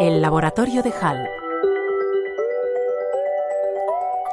El 0.00 0.22
laboratorio 0.22 0.82
de 0.82 0.92
Hall. 0.92 1.28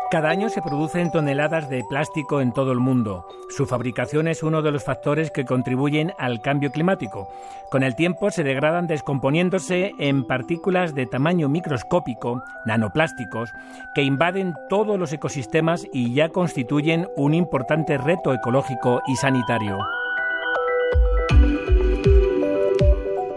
Cada 0.09 0.29
año 0.29 0.47
se 0.47 0.61
producen 0.61 1.11
toneladas 1.11 1.70
de 1.70 1.83
plástico 1.83 2.39
en 2.39 2.54
todo 2.54 2.71
el 2.71 2.79
mundo. 2.79 3.25
Su 3.49 3.65
fabricación 3.65 4.29
es 4.29 4.43
uno 4.43 4.61
de 4.61 4.71
los 4.71 4.85
factores 4.85 5.29
que 5.29 5.43
contribuyen 5.43 6.13
al 6.17 6.39
cambio 6.39 6.71
climático. 6.71 7.27
Con 7.70 7.84
el 7.84 7.98
tiempo 7.98 8.31
se 8.31 8.45
degradan 8.45 8.88
descomponiéndose 8.88 9.91
en 9.99 10.25
partículas 10.25 10.95
de 10.95 11.05
tamaño 11.05 11.49
microscópico, 11.49 12.45
nanoplásticos, 12.65 13.52
que 13.93 14.04
invaden 14.04 14.54
todos 14.70 14.97
los 14.97 15.11
ecosistemas 15.11 15.86
y 15.91 16.13
ya 16.13 16.29
constituyen 16.29 17.09
un 17.18 17.34
importante 17.34 17.97
reto 17.97 18.34
ecológico 18.34 19.02
y 19.05 19.18
sanitario. 19.18 19.77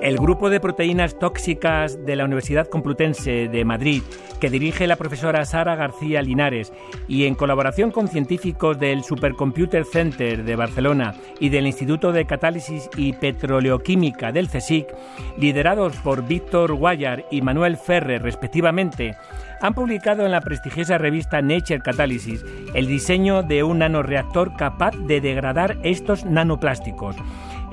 El 0.00 0.16
grupo 0.16 0.48
de 0.48 0.60
proteínas 0.60 1.18
tóxicas 1.18 2.06
de 2.06 2.16
la 2.16 2.24
Universidad 2.24 2.68
Complutense 2.68 3.48
de 3.48 3.64
Madrid, 3.66 4.02
que 4.40 4.48
dirige 4.48 4.86
la 4.86 4.96
profesora 4.96 5.44
Sara 5.44 5.76
García 5.76 6.22
Linares, 6.22 6.72
y 7.06 7.26
en 7.26 7.34
colaboración 7.34 7.90
con 7.90 8.08
científicos 8.08 8.78
del 8.78 9.04
Supercomputer 9.04 9.84
Center 9.84 10.42
de 10.42 10.56
Barcelona 10.56 11.14
y 11.38 11.50
del 11.50 11.66
Instituto 11.66 12.12
de 12.12 12.24
Catálisis 12.24 12.88
y 12.96 13.12
Petroleoquímica 13.12 14.32
del 14.32 14.48
CSIC, 14.48 14.86
liderados 15.36 15.94
por 15.96 16.26
Víctor 16.26 16.72
Guayar 16.72 17.26
y 17.30 17.42
Manuel 17.42 17.76
Ferrer 17.76 18.22
respectivamente, 18.22 19.16
han 19.60 19.74
publicado 19.74 20.24
en 20.24 20.32
la 20.32 20.40
prestigiosa 20.40 20.96
revista 20.96 21.42
Nature 21.42 21.80
Catalysis 21.80 22.42
el 22.72 22.86
diseño 22.86 23.42
de 23.42 23.62
un 23.62 23.80
nanoreactor 23.80 24.56
capaz 24.56 24.96
de 24.96 25.20
degradar 25.20 25.76
estos 25.82 26.24
nanoplásticos. 26.24 27.16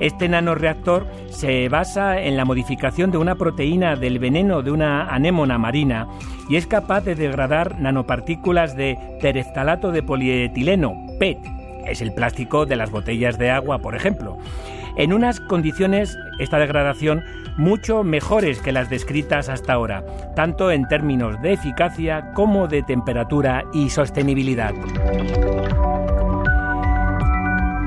Este 0.00 0.28
nanoreactor 0.28 1.06
se 1.30 1.68
basa 1.68 2.20
en 2.20 2.36
la 2.36 2.44
modificación 2.44 3.10
de 3.10 3.18
una 3.18 3.34
proteína 3.34 3.96
del 3.96 4.18
veneno 4.18 4.62
de 4.62 4.70
una 4.70 5.08
anémona 5.08 5.58
marina 5.58 6.06
y 6.48 6.56
es 6.56 6.66
capaz 6.66 7.00
de 7.00 7.14
degradar 7.14 7.80
nanopartículas 7.80 8.76
de 8.76 8.96
tereftalato 9.20 9.90
de 9.90 10.02
polietileno, 10.02 10.94
PET. 11.18 11.38
Es 11.86 12.00
el 12.00 12.12
plástico 12.12 12.64
de 12.64 12.76
las 12.76 12.90
botellas 12.90 13.38
de 13.38 13.50
agua, 13.50 13.78
por 13.78 13.96
ejemplo. 13.96 14.38
En 14.96 15.12
unas 15.12 15.40
condiciones, 15.40 16.16
esta 16.38 16.58
degradación, 16.58 17.24
mucho 17.56 18.04
mejores 18.04 18.60
que 18.60 18.72
las 18.72 18.88
descritas 18.88 19.48
hasta 19.48 19.72
ahora, 19.72 20.04
tanto 20.36 20.70
en 20.70 20.86
términos 20.86 21.40
de 21.42 21.54
eficacia 21.54 22.32
como 22.34 22.68
de 22.68 22.82
temperatura 22.82 23.64
y 23.72 23.90
sostenibilidad. 23.90 24.74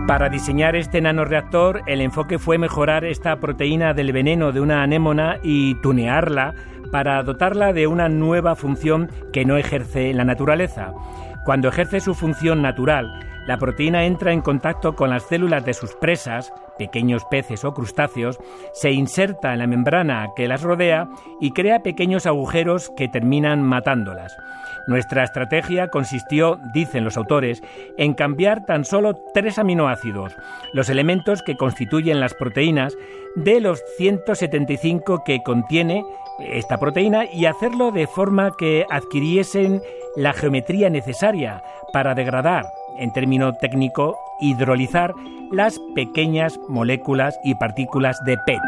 Para 0.07 0.29
diseñar 0.29 0.75
este 0.75 0.99
nanoreactor, 0.99 1.83
el 1.85 2.01
enfoque 2.01 2.37
fue 2.37 2.57
mejorar 2.57 3.05
esta 3.05 3.39
proteína 3.39 3.93
del 3.93 4.11
veneno 4.11 4.51
de 4.51 4.59
una 4.59 4.83
anémona 4.83 5.37
y 5.41 5.75
tunearla 5.75 6.53
para 6.91 7.23
dotarla 7.23 7.71
de 7.71 7.87
una 7.87 8.09
nueva 8.09 8.55
función 8.55 9.09
que 9.31 9.45
no 9.45 9.57
ejerce 9.57 10.09
en 10.09 10.17
la 10.17 10.25
naturaleza. 10.25 10.91
Cuando 11.45 11.69
ejerce 11.69 12.01
su 12.01 12.13
función 12.13 12.61
natural, 12.61 13.19
la 13.47 13.57
proteína 13.57 14.03
entra 14.03 14.33
en 14.33 14.41
contacto 14.41 14.95
con 14.95 15.09
las 15.09 15.23
células 15.23 15.65
de 15.65 15.73
sus 15.73 15.93
presas, 15.95 16.51
pequeños 16.81 17.23
peces 17.25 17.63
o 17.63 17.75
crustáceos, 17.75 18.39
se 18.73 18.91
inserta 18.91 19.53
en 19.53 19.59
la 19.59 19.67
membrana 19.67 20.29
que 20.35 20.47
las 20.47 20.63
rodea 20.63 21.07
y 21.39 21.51
crea 21.51 21.83
pequeños 21.83 22.25
agujeros 22.25 22.89
que 22.97 23.07
terminan 23.07 23.61
matándolas. 23.61 24.35
Nuestra 24.87 25.23
estrategia 25.23 25.89
consistió, 25.89 26.59
dicen 26.73 27.03
los 27.03 27.17
autores, 27.17 27.61
en 27.99 28.15
cambiar 28.15 28.65
tan 28.65 28.83
solo 28.83 29.13
tres 29.31 29.59
aminoácidos, 29.59 30.35
los 30.73 30.89
elementos 30.89 31.43
que 31.43 31.55
constituyen 31.55 32.19
las 32.19 32.33
proteínas, 32.33 32.97
de 33.35 33.61
los 33.61 33.79
175 33.97 35.23
que 35.23 35.43
contiene 35.43 36.03
esta 36.39 36.79
proteína 36.79 37.25
y 37.31 37.45
hacerlo 37.45 37.91
de 37.91 38.07
forma 38.07 38.53
que 38.57 38.87
adquiriesen 38.89 39.83
la 40.15 40.33
geometría 40.33 40.89
necesaria 40.89 41.61
para 41.93 42.15
degradar, 42.15 42.65
en 42.97 43.11
término 43.11 43.53
técnico, 43.53 44.17
hidrolizar 44.39 45.13
las 45.51 45.79
pequeñas 45.95 46.59
moléculas 46.69 47.37
y 47.43 47.55
partículas 47.55 48.23
de 48.25 48.37
PET. 48.45 48.61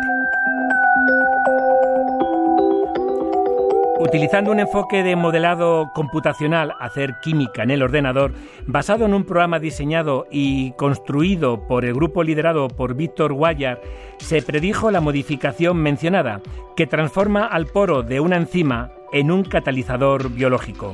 Utilizando 4.03 4.51
un 4.51 4.59
enfoque 4.59 5.01
de 5.01 5.15
modelado 5.15 5.91
computacional, 5.93 6.73
hacer 6.81 7.15
química 7.21 7.63
en 7.63 7.71
el 7.71 7.81
ordenador, 7.81 8.33
basado 8.67 9.05
en 9.05 9.13
un 9.13 9.23
programa 9.23 9.59
diseñado 9.59 10.27
y 10.29 10.71
construido 10.73 11.65
por 11.67 11.85
el 11.85 11.93
grupo 11.93 12.21
liderado 12.21 12.67
por 12.67 12.95
Víctor 12.95 13.31
Guayar, 13.31 13.79
se 14.17 14.41
predijo 14.41 14.91
la 14.91 14.99
modificación 14.99 15.77
mencionada, 15.77 16.41
que 16.75 16.85
transforma 16.85 17.45
al 17.45 17.67
poro 17.67 18.03
de 18.03 18.19
una 18.19 18.35
enzima 18.35 18.91
en 19.13 19.31
un 19.31 19.43
catalizador 19.45 20.29
biológico. 20.31 20.91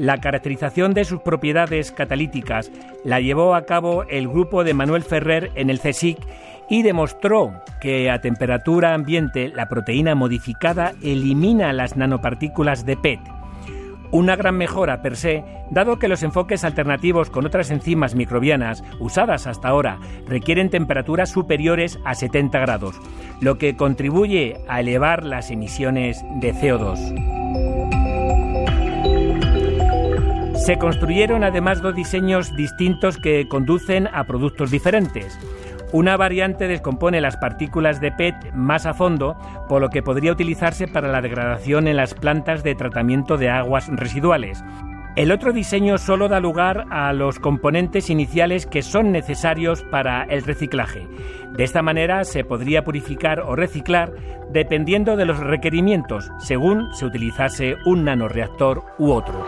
La 0.00 0.16
caracterización 0.16 0.94
de 0.94 1.04
sus 1.04 1.20
propiedades 1.20 1.92
catalíticas 1.92 2.72
la 3.04 3.20
llevó 3.20 3.54
a 3.54 3.66
cabo 3.66 4.04
el 4.04 4.28
grupo 4.28 4.64
de 4.64 4.72
Manuel 4.72 5.02
Ferrer 5.02 5.52
en 5.56 5.68
el 5.68 5.78
CSIC 5.78 6.16
y 6.70 6.82
demostró 6.82 7.52
que 7.82 8.10
a 8.10 8.22
temperatura 8.22 8.94
ambiente 8.94 9.48
la 9.54 9.68
proteína 9.68 10.14
modificada 10.14 10.94
elimina 11.02 11.74
las 11.74 11.98
nanopartículas 11.98 12.86
de 12.86 12.96
PET. 12.96 13.20
Una 14.10 14.36
gran 14.36 14.56
mejora 14.56 15.02
per 15.02 15.16
se, 15.16 15.44
dado 15.70 15.98
que 15.98 16.08
los 16.08 16.22
enfoques 16.22 16.64
alternativos 16.64 17.28
con 17.28 17.44
otras 17.44 17.70
enzimas 17.70 18.14
microbianas 18.14 18.82
usadas 19.00 19.46
hasta 19.46 19.68
ahora 19.68 19.98
requieren 20.26 20.70
temperaturas 20.70 21.28
superiores 21.28 21.98
a 22.06 22.14
70 22.14 22.58
grados, 22.58 22.96
lo 23.42 23.58
que 23.58 23.76
contribuye 23.76 24.56
a 24.66 24.80
elevar 24.80 25.24
las 25.24 25.50
emisiones 25.50 26.24
de 26.40 26.54
CO2. 26.54 27.29
Se 30.70 30.78
construyeron 30.78 31.42
además 31.42 31.82
dos 31.82 31.96
diseños 31.96 32.54
distintos 32.54 33.16
que 33.16 33.48
conducen 33.48 34.06
a 34.12 34.22
productos 34.22 34.70
diferentes. 34.70 35.36
Una 35.90 36.16
variante 36.16 36.68
descompone 36.68 37.20
las 37.20 37.36
partículas 37.38 38.00
de 38.00 38.12
PET 38.12 38.52
más 38.52 38.86
a 38.86 38.94
fondo, 38.94 39.36
por 39.68 39.80
lo 39.82 39.88
que 39.88 40.04
podría 40.04 40.30
utilizarse 40.30 40.86
para 40.86 41.08
la 41.08 41.22
degradación 41.22 41.88
en 41.88 41.96
las 41.96 42.14
plantas 42.14 42.62
de 42.62 42.76
tratamiento 42.76 43.36
de 43.36 43.50
aguas 43.50 43.88
residuales. 43.88 44.62
El 45.16 45.32
otro 45.32 45.52
diseño 45.52 45.98
solo 45.98 46.28
da 46.28 46.38
lugar 46.38 46.86
a 46.90 47.12
los 47.14 47.40
componentes 47.40 48.08
iniciales 48.08 48.64
que 48.64 48.82
son 48.82 49.10
necesarios 49.10 49.82
para 49.90 50.22
el 50.22 50.44
reciclaje. 50.44 51.08
De 51.50 51.64
esta 51.64 51.82
manera 51.82 52.22
se 52.22 52.44
podría 52.44 52.84
purificar 52.84 53.40
o 53.40 53.56
reciclar 53.56 54.12
dependiendo 54.52 55.16
de 55.16 55.24
los 55.24 55.40
requerimientos, 55.40 56.30
según 56.38 56.94
se 56.94 57.06
utilizase 57.06 57.74
un 57.86 58.04
nanoreactor 58.04 58.84
u 58.98 59.10
otro. 59.10 59.44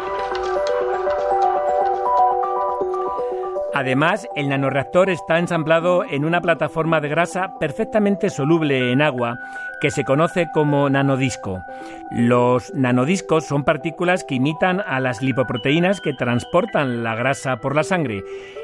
Además, 3.75 4.29
el 4.37 4.51
nanoreactor 4.51 5.09
está 5.09 5.39
ensamblado 5.39 6.05
en 6.05 6.27
una 6.27 6.43
plataforma 6.43 7.01
de 7.01 7.09
grasa 7.09 7.55
perfectamente 7.59 8.29
soluble 8.29 8.93
en 8.93 9.01
agua 9.01 9.39
que 9.81 9.91
se 9.91 10.05
conoce 10.05 10.51
como 10.53 10.91
nanodisco. 10.91 11.65
Los 12.11 12.73
nanodiscos 12.75 13.47
son 13.47 13.65
partículas 13.65 14.25
que 14.25 14.35
imitan 14.35 14.81
a 14.81 15.01
las 15.01 15.23
lipoproteínas 15.23 16.03
que 16.03 16.13
transportan 16.13 17.03
la 17.03 17.15
grasa 17.15 17.57
por 17.57 17.75
la 17.75 17.83
sangre. 17.83 18.23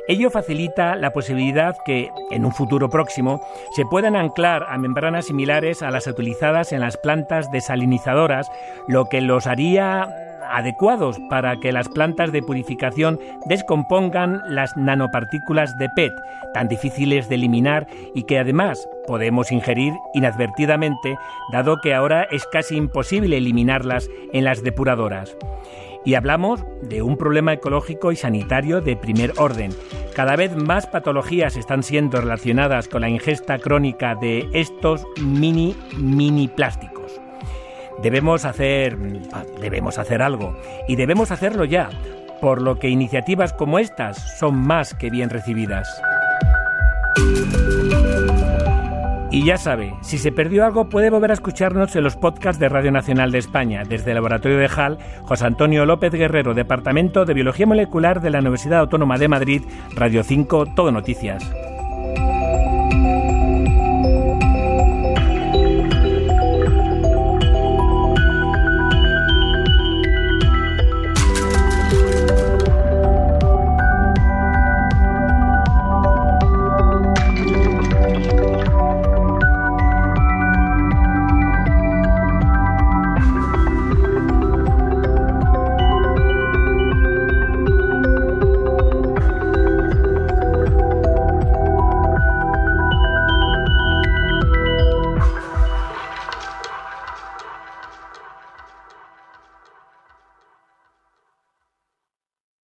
Ello 0.08 0.30
facilita 0.30 0.94
la 0.94 1.12
posibilidad 1.12 1.74
que, 1.86 2.10
en 2.30 2.44
un 2.44 2.52
futuro 2.52 2.90
próximo, 2.90 3.40
se 3.74 3.86
puedan 3.86 4.14
anclar 4.14 4.66
a 4.68 4.76
membranas 4.76 5.26
similares 5.26 5.82
a 5.82 5.90
las 5.90 6.06
utilizadas 6.06 6.72
en 6.72 6.80
las 6.80 6.98
plantas 6.98 7.50
desalinizadoras, 7.50 8.50
lo 8.86 9.06
que 9.06 9.22
los 9.22 9.46
haría 9.46 10.27
adecuados 10.50 11.18
para 11.30 11.58
que 11.60 11.72
las 11.72 11.88
plantas 11.88 12.32
de 12.32 12.42
purificación 12.42 13.18
descompongan 13.46 14.42
las 14.48 14.76
nanopartículas 14.76 15.76
de 15.78 15.88
PET, 15.94 16.12
tan 16.54 16.68
difíciles 16.68 17.28
de 17.28 17.36
eliminar 17.36 17.86
y 18.14 18.24
que 18.24 18.38
además 18.38 18.88
podemos 19.06 19.52
ingerir 19.52 19.94
inadvertidamente, 20.14 21.16
dado 21.52 21.80
que 21.80 21.94
ahora 21.94 22.24
es 22.30 22.46
casi 22.46 22.76
imposible 22.76 23.36
eliminarlas 23.36 24.08
en 24.32 24.44
las 24.44 24.62
depuradoras. 24.62 25.36
Y 26.04 26.14
hablamos 26.14 26.64
de 26.82 27.02
un 27.02 27.16
problema 27.16 27.52
ecológico 27.52 28.12
y 28.12 28.16
sanitario 28.16 28.80
de 28.80 28.96
primer 28.96 29.32
orden. 29.36 29.72
Cada 30.14 30.36
vez 30.36 30.56
más 30.56 30.86
patologías 30.86 31.56
están 31.56 31.82
siendo 31.82 32.20
relacionadas 32.20 32.88
con 32.88 33.02
la 33.02 33.08
ingesta 33.08 33.58
crónica 33.58 34.14
de 34.14 34.48
estos 34.52 35.04
mini 35.20 35.76
mini 35.96 36.48
plásticos. 36.48 36.97
Debemos 38.02 38.44
hacer, 38.44 38.96
debemos 39.60 39.98
hacer 39.98 40.22
algo 40.22 40.56
y 40.86 40.96
debemos 40.96 41.30
hacerlo 41.30 41.64
ya, 41.64 41.90
por 42.40 42.62
lo 42.62 42.78
que 42.78 42.88
iniciativas 42.88 43.52
como 43.52 43.78
estas 43.78 44.38
son 44.38 44.56
más 44.56 44.94
que 44.94 45.10
bien 45.10 45.30
recibidas. 45.30 46.00
Y 49.30 49.44
ya 49.44 49.58
sabe, 49.58 49.94
si 50.00 50.16
se 50.16 50.32
perdió 50.32 50.64
algo 50.64 50.88
puede 50.88 51.10
volver 51.10 51.30
a 51.30 51.34
escucharnos 51.34 51.94
en 51.96 52.02
los 52.02 52.16
podcasts 52.16 52.58
de 52.58 52.70
Radio 52.70 52.90
Nacional 52.90 53.30
de 53.30 53.38
España, 53.38 53.82
desde 53.86 54.12
el 54.12 54.14
Laboratorio 54.14 54.56
de 54.58 54.70
HAL, 54.74 54.98
José 55.24 55.44
Antonio 55.44 55.84
López 55.84 56.12
Guerrero, 56.12 56.54
Departamento 56.54 57.26
de 57.26 57.34
Biología 57.34 57.66
Molecular 57.66 58.22
de 58.22 58.30
la 58.30 58.38
Universidad 58.38 58.80
Autónoma 58.80 59.18
de 59.18 59.28
Madrid, 59.28 59.62
Radio 59.94 60.24
5, 60.24 60.72
Todo 60.74 60.92
Noticias. 60.92 61.44